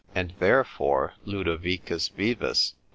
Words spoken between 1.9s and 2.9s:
Vives, lib.